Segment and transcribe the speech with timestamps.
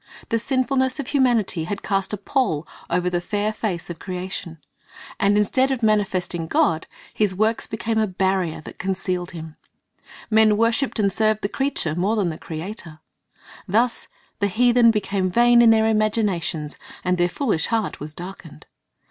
[0.29, 4.57] The sinfulness of humanity had cast a pall over the fair face of creation;
[5.19, 9.57] and instead of manifesting God, His works became a barrier that concealed Him.
[10.31, 12.99] Men "worshiped and served the creature more than the Creator."
[13.67, 14.07] Thus
[14.39, 18.65] the heathen "became vain in their imaginations, and their foolish heart was darkened."